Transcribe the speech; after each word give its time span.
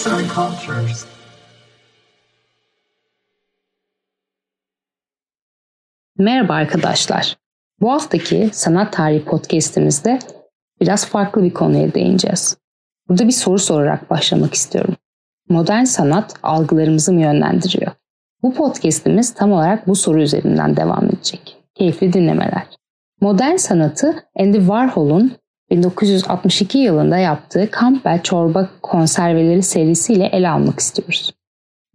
Arts 0.00 0.12
and 0.12 0.30
Cultures. 0.34 1.06
Merhaba 6.18 6.54
arkadaşlar. 6.54 7.36
Bu 7.80 7.92
haftaki 7.92 8.50
Sanat 8.52 8.92
Tarihi 8.92 9.24
podcast'imizde 9.24 10.18
biraz 10.80 11.06
farklı 11.06 11.42
bir 11.42 11.54
konuya 11.54 11.94
değineceğiz. 11.94 12.56
Burada 13.08 13.26
bir 13.26 13.32
soru 13.32 13.58
sorarak 13.58 14.10
başlamak 14.10 14.54
istiyorum. 14.54 14.96
Modern 15.48 15.84
sanat 15.84 16.34
algılarımızı 16.42 17.12
mı 17.12 17.20
yönlendiriyor? 17.20 17.92
Bu 18.42 18.54
podcast'imiz 18.54 19.34
tam 19.34 19.52
olarak 19.52 19.88
bu 19.88 19.94
soru 19.94 20.22
üzerinden 20.22 20.76
devam 20.76 21.04
edecek. 21.04 21.56
Keyifli 21.74 22.12
dinlemeler. 22.12 22.66
Modern 23.20 23.56
sanatı 23.56 24.24
Andy 24.38 24.58
Warhol'un 24.58 25.39
1962 25.70 26.78
yılında 26.78 27.18
yaptığı 27.18 27.68
Campbell 27.80 28.22
çorba 28.22 28.68
konserveleri 28.82 29.62
serisiyle 29.62 30.26
ele 30.26 30.48
almak 30.48 30.80
istiyoruz. 30.80 31.32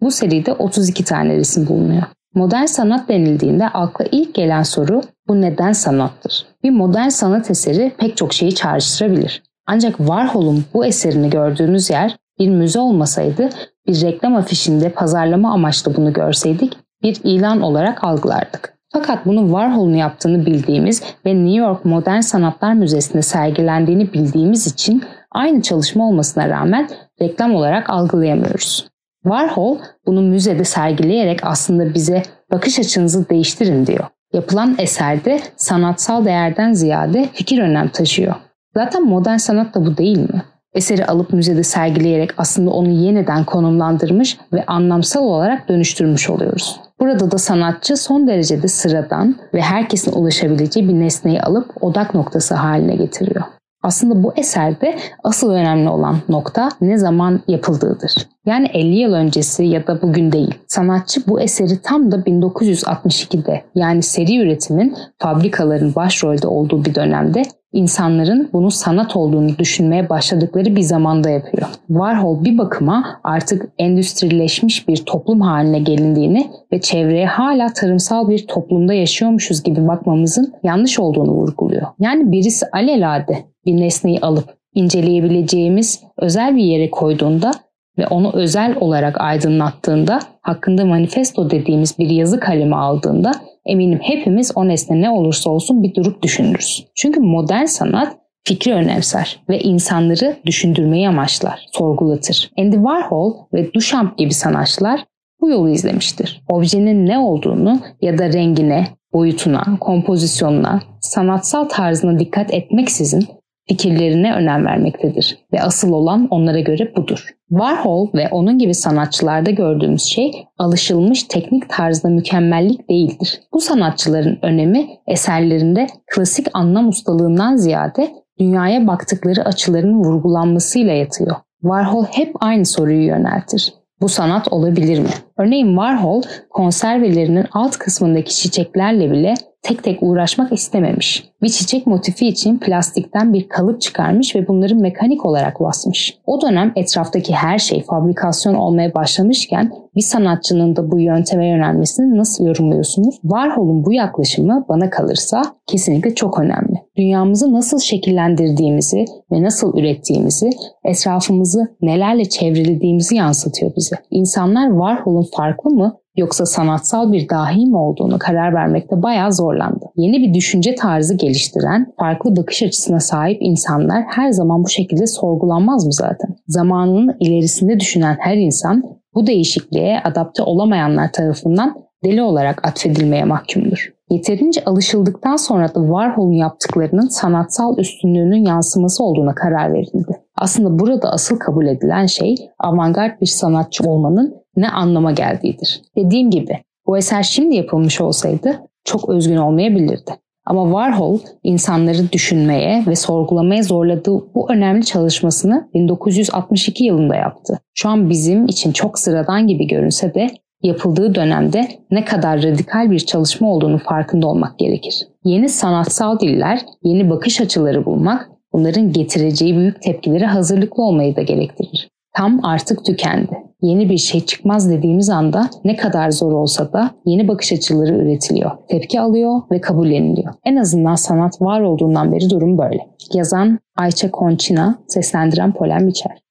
Bu 0.00 0.10
seride 0.10 0.52
32 0.52 1.04
tane 1.04 1.36
resim 1.36 1.68
bulunuyor. 1.68 2.02
Modern 2.34 2.64
sanat 2.64 3.08
denildiğinde 3.08 3.68
akla 3.68 4.04
ilk 4.12 4.34
gelen 4.34 4.62
soru 4.62 5.02
bu 5.28 5.40
neden 5.40 5.72
sanattır? 5.72 6.46
Bir 6.62 6.70
modern 6.70 7.08
sanat 7.08 7.50
eseri 7.50 7.92
pek 7.98 8.16
çok 8.16 8.32
şeyi 8.32 8.54
çağrıştırabilir. 8.54 9.42
Ancak 9.66 9.96
Warhol'un 9.96 10.64
bu 10.74 10.86
eserini 10.86 11.30
gördüğümüz 11.30 11.90
yer 11.90 12.16
bir 12.38 12.48
müze 12.48 12.78
olmasaydı 12.78 13.48
bir 13.86 14.02
reklam 14.02 14.36
afişinde 14.36 14.88
pazarlama 14.88 15.52
amaçlı 15.52 15.96
bunu 15.96 16.12
görseydik 16.12 16.78
bir 17.02 17.20
ilan 17.24 17.60
olarak 17.60 18.04
algılardık. 18.04 18.73
Fakat 18.94 19.26
bunu 19.26 19.46
Warhol'un 19.46 19.94
yaptığını 19.94 20.46
bildiğimiz 20.46 21.02
ve 21.26 21.34
New 21.34 21.58
York 21.58 21.84
Modern 21.84 22.20
Sanatlar 22.20 22.74
Müzesi'nde 22.74 23.22
sergilendiğini 23.22 24.12
bildiğimiz 24.12 24.66
için 24.66 25.04
aynı 25.30 25.62
çalışma 25.62 26.08
olmasına 26.08 26.48
rağmen 26.48 26.88
reklam 27.22 27.54
olarak 27.54 27.90
algılayamıyoruz. 27.90 28.88
Warhol 29.22 29.78
bunu 30.06 30.22
müzede 30.22 30.64
sergileyerek 30.64 31.40
aslında 31.42 31.94
bize 31.94 32.22
bakış 32.50 32.78
açınızı 32.78 33.28
değiştirin 33.28 33.86
diyor. 33.86 34.04
Yapılan 34.32 34.74
eserde 34.78 35.40
sanatsal 35.56 36.24
değerden 36.24 36.72
ziyade 36.72 37.28
fikir 37.32 37.58
önem 37.58 37.88
taşıyor. 37.88 38.34
Zaten 38.74 39.06
modern 39.06 39.36
sanat 39.36 39.74
da 39.74 39.86
bu 39.86 39.96
değil 39.96 40.18
mi? 40.18 40.42
Eseri 40.74 41.06
alıp 41.06 41.32
müzede 41.32 41.62
sergileyerek 41.62 42.30
aslında 42.36 42.70
onu 42.70 42.88
yeniden 42.88 43.44
konumlandırmış 43.44 44.38
ve 44.52 44.64
anlamsal 44.66 45.22
olarak 45.22 45.68
dönüştürmüş 45.68 46.30
oluyoruz. 46.30 46.80
Burada 47.00 47.30
da 47.30 47.38
sanatçı 47.38 47.96
son 47.96 48.26
derecede 48.26 48.68
sıradan 48.68 49.36
ve 49.54 49.60
herkesin 49.60 50.12
ulaşabileceği 50.12 50.88
bir 50.88 50.94
nesneyi 50.94 51.42
alıp 51.42 51.70
odak 51.80 52.14
noktası 52.14 52.54
haline 52.54 52.96
getiriyor. 52.96 53.44
Aslında 53.82 54.22
bu 54.22 54.32
eserde 54.36 54.98
asıl 55.24 55.50
önemli 55.50 55.88
olan 55.88 56.16
nokta 56.28 56.68
ne 56.80 56.98
zaman 56.98 57.40
yapıldığıdır. 57.48 58.12
Yani 58.46 58.66
50 58.74 58.96
yıl 58.96 59.12
öncesi 59.12 59.64
ya 59.64 59.86
da 59.86 60.02
bugün 60.02 60.32
değil. 60.32 60.54
Sanatçı 60.66 61.20
bu 61.26 61.40
eseri 61.40 61.82
tam 61.82 62.12
da 62.12 62.16
1962'de 62.16 63.62
yani 63.74 64.02
seri 64.02 64.38
üretimin 64.38 64.94
fabrikaların 65.18 65.94
başrolde 65.94 66.46
olduğu 66.46 66.84
bir 66.84 66.94
dönemde 66.94 67.42
insanların 67.72 68.48
bunu 68.52 68.70
sanat 68.70 69.16
olduğunu 69.16 69.58
düşünmeye 69.58 70.08
başladıkları 70.08 70.76
bir 70.76 70.82
zamanda 70.82 71.30
yapıyor. 71.30 71.68
Warhol 71.88 72.44
bir 72.44 72.58
bakıma 72.58 73.20
artık 73.24 73.68
endüstrileşmiş 73.78 74.88
bir 74.88 74.96
toplum 74.96 75.40
haline 75.40 75.78
gelindiğini 75.78 76.50
ve 76.72 76.80
çevreye 76.80 77.26
hala 77.26 77.72
tarımsal 77.72 78.28
bir 78.28 78.46
toplumda 78.46 78.94
yaşıyormuşuz 78.94 79.62
gibi 79.62 79.88
bakmamızın 79.88 80.54
yanlış 80.62 80.98
olduğunu 80.98 81.30
vurguluyor. 81.30 81.86
Yani 82.00 82.32
birisi 82.32 82.66
alelade 82.72 83.38
bir 83.66 83.76
nesneyi 83.76 84.20
alıp 84.20 84.54
inceleyebileceğimiz 84.74 86.00
özel 86.18 86.56
bir 86.56 86.64
yere 86.64 86.90
koyduğunda 86.90 87.52
ve 87.98 88.06
onu 88.06 88.32
özel 88.34 88.76
olarak 88.80 89.20
aydınlattığında, 89.20 90.18
hakkında 90.40 90.84
manifesto 90.84 91.50
dediğimiz 91.50 91.98
bir 91.98 92.10
yazı 92.10 92.40
kalemi 92.40 92.76
aldığında 92.76 93.32
eminim 93.66 93.98
hepimiz 94.02 94.52
o 94.54 94.68
nesne 94.68 95.00
ne 95.00 95.10
olursa 95.10 95.50
olsun 95.50 95.82
bir 95.82 95.94
durup 95.94 96.22
düşünürüz. 96.22 96.86
Çünkü 96.94 97.20
modern 97.20 97.64
sanat 97.64 98.16
fikri 98.44 98.72
önemser 98.72 99.40
ve 99.48 99.60
insanları 99.60 100.36
düşündürmeyi 100.46 101.08
amaçlar, 101.08 101.66
sorgulatır. 101.72 102.50
Andy 102.58 102.76
Warhol 102.76 103.34
ve 103.54 103.74
Duchamp 103.74 104.18
gibi 104.18 104.34
sanatçılar 104.34 105.04
bu 105.40 105.50
yolu 105.50 105.70
izlemiştir. 105.70 106.42
Objenin 106.48 107.06
ne 107.06 107.18
olduğunu 107.18 107.80
ya 108.00 108.18
da 108.18 108.32
rengine, 108.32 108.86
boyutuna, 109.12 109.64
kompozisyonuna, 109.80 110.82
sanatsal 111.00 111.64
tarzına 111.64 112.18
dikkat 112.18 112.54
etmeksizin 112.54 113.28
fikirlerine 113.68 114.34
önem 114.34 114.66
vermektedir 114.66 115.38
ve 115.52 115.62
asıl 115.62 115.92
olan 115.92 116.28
onlara 116.30 116.60
göre 116.60 116.92
budur. 116.96 117.28
Warhol 117.48 118.08
ve 118.14 118.28
onun 118.30 118.58
gibi 118.58 118.74
sanatçılarda 118.74 119.50
gördüğümüz 119.50 120.02
şey 120.02 120.32
alışılmış 120.58 121.22
teknik 121.22 121.68
tarzda 121.68 122.08
mükemmellik 122.08 122.90
değildir. 122.90 123.40
Bu 123.52 123.60
sanatçıların 123.60 124.38
önemi 124.42 124.86
eserlerinde 125.06 125.86
klasik 126.14 126.46
anlam 126.54 126.88
ustalığından 126.88 127.56
ziyade 127.56 128.10
dünyaya 128.40 128.86
baktıkları 128.86 129.44
açıların 129.44 129.94
vurgulanmasıyla 129.94 130.92
yatıyor. 130.92 131.36
Warhol 131.62 132.04
hep 132.04 132.32
aynı 132.40 132.66
soruyu 132.66 133.06
yöneltir. 133.06 133.74
Bu 134.00 134.08
sanat 134.08 134.52
olabilir 134.52 134.98
mi? 134.98 135.08
Örneğin 135.38 135.66
Warhol 135.66 136.22
konservelerinin 136.50 137.46
alt 137.52 137.76
kısmındaki 137.76 138.36
çiçeklerle 138.36 139.10
bile 139.10 139.34
tek 139.64 139.82
tek 139.82 139.98
uğraşmak 140.02 140.52
istememiş. 140.52 141.24
Bir 141.42 141.48
çiçek 141.48 141.86
motifi 141.86 142.26
için 142.26 142.58
plastikten 142.58 143.32
bir 143.32 143.48
kalıp 143.48 143.80
çıkarmış 143.80 144.36
ve 144.36 144.48
bunları 144.48 144.76
mekanik 144.76 145.26
olarak 145.26 145.60
basmış. 145.60 146.18
O 146.26 146.40
dönem 146.40 146.72
etraftaki 146.76 147.34
her 147.34 147.58
şey 147.58 147.82
fabrikasyon 147.82 148.54
olmaya 148.54 148.94
başlamışken 148.94 149.72
bir 149.96 150.02
sanatçının 150.02 150.76
da 150.76 150.90
bu 150.90 151.00
yönteme 151.00 151.48
yönelmesini 151.48 152.18
nasıl 152.18 152.46
yorumluyorsunuz? 152.46 153.14
Warhol'un 153.22 153.84
bu 153.84 153.92
yaklaşımı 153.92 154.64
bana 154.68 154.90
kalırsa 154.90 155.42
kesinlikle 155.66 156.14
çok 156.14 156.38
önemli. 156.38 156.82
Dünyamızı 156.96 157.52
nasıl 157.52 157.78
şekillendirdiğimizi 157.78 159.04
ve 159.32 159.42
nasıl 159.42 159.78
ürettiğimizi, 159.78 160.50
etrafımızı 160.84 161.76
nelerle 161.82 162.24
çevrelediğimizi 162.24 163.16
yansıtıyor 163.16 163.72
bize. 163.76 163.96
İnsanlar 164.10 164.68
Warhol'un 164.68 165.26
farklı 165.36 165.70
mı 165.70 165.96
yoksa 166.16 166.46
sanatsal 166.46 167.12
bir 167.12 167.28
dahi 167.28 167.66
mi 167.66 167.76
olduğunu 167.76 168.18
karar 168.18 168.54
vermekte 168.54 169.02
bayağı 169.02 169.32
zorlandı. 169.32 169.84
Yeni 169.96 170.28
bir 170.28 170.34
düşünce 170.34 170.74
tarzı 170.74 171.14
geliştiren, 171.14 171.92
farklı 171.98 172.36
bakış 172.36 172.62
açısına 172.62 173.00
sahip 173.00 173.38
insanlar 173.40 174.04
her 174.08 174.30
zaman 174.30 174.64
bu 174.64 174.68
şekilde 174.68 175.06
sorgulanmaz 175.06 175.86
mı 175.86 175.92
zaten? 175.92 176.36
Zamanının 176.48 177.16
ilerisinde 177.20 177.80
düşünen 177.80 178.16
her 178.20 178.36
insan 178.36 178.82
bu 179.14 179.26
değişikliğe 179.26 180.00
adapte 180.04 180.42
olamayanlar 180.42 181.12
tarafından 181.12 181.74
deli 182.04 182.22
olarak 182.22 182.68
atfedilmeye 182.68 183.24
mahkumdur. 183.24 183.94
Yeterince 184.10 184.64
alışıldıktan 184.64 185.36
sonra 185.36 185.68
da 185.68 185.80
Warhol'un 185.80 186.32
yaptıklarının 186.32 187.08
sanatsal 187.08 187.78
üstünlüğünün 187.78 188.44
yansıması 188.44 189.04
olduğuna 189.04 189.34
karar 189.34 189.72
verildi. 189.72 190.20
Aslında 190.36 190.78
burada 190.78 191.10
asıl 191.10 191.38
kabul 191.38 191.66
edilen 191.66 192.06
şey 192.06 192.34
avantgard 192.58 193.20
bir 193.20 193.26
sanatçı 193.26 193.84
olmanın 193.90 194.43
ne 194.56 194.68
anlama 194.68 195.12
geldiğidir. 195.12 195.82
Dediğim 195.96 196.30
gibi 196.30 196.58
bu 196.86 196.98
eser 196.98 197.22
şimdi 197.22 197.54
yapılmış 197.56 198.00
olsaydı 198.00 198.60
çok 198.84 199.08
özgün 199.08 199.36
olmayabilirdi. 199.36 200.10
Ama 200.46 200.64
Warhol 200.64 201.18
insanları 201.42 202.12
düşünmeye 202.12 202.84
ve 202.86 202.96
sorgulamaya 202.96 203.62
zorladığı 203.62 204.34
bu 204.34 204.52
önemli 204.52 204.84
çalışmasını 204.84 205.68
1962 205.74 206.84
yılında 206.84 207.16
yaptı. 207.16 207.58
Şu 207.74 207.88
an 207.88 208.10
bizim 208.10 208.46
için 208.46 208.72
çok 208.72 208.98
sıradan 208.98 209.46
gibi 209.46 209.66
görünse 209.66 210.14
de 210.14 210.30
yapıldığı 210.62 211.14
dönemde 211.14 211.68
ne 211.90 212.04
kadar 212.04 212.42
radikal 212.42 212.90
bir 212.90 212.98
çalışma 212.98 213.52
olduğunu 213.52 213.78
farkında 213.78 214.26
olmak 214.26 214.58
gerekir. 214.58 215.08
Yeni 215.24 215.48
sanatsal 215.48 216.20
diller, 216.20 216.60
yeni 216.82 217.10
bakış 217.10 217.40
açıları 217.40 217.86
bulmak 217.86 218.30
bunların 218.52 218.92
getireceği 218.92 219.56
büyük 219.56 219.82
tepkilere 219.82 220.26
hazırlıklı 220.26 220.82
olmayı 220.82 221.16
da 221.16 221.22
gerektirir. 221.22 221.88
Tam 222.16 222.44
artık 222.44 222.84
tükendi. 222.84 223.38
Yeni 223.62 223.90
bir 223.90 223.98
şey 223.98 224.20
çıkmaz 224.20 224.70
dediğimiz 224.70 225.10
anda 225.10 225.50
ne 225.64 225.76
kadar 225.76 226.10
zor 226.10 226.32
olsa 226.32 226.72
da 226.72 226.90
yeni 227.06 227.28
bakış 227.28 227.52
açıları 227.52 227.94
üretiliyor, 227.94 228.50
tepki 228.68 229.00
alıyor 229.00 229.40
ve 229.50 229.60
kabulleniliyor. 229.60 230.34
En 230.44 230.56
azından 230.56 230.94
sanat 230.94 231.42
var 231.42 231.60
olduğundan 231.60 232.12
beri 232.12 232.30
durum 232.30 232.58
böyle. 232.58 232.86
Yazan 233.14 233.58
Ayça 233.76 234.10
Konçina, 234.10 234.78
seslendiren 234.88 235.52
Polen 235.52 235.88
Biçer. 235.88 236.23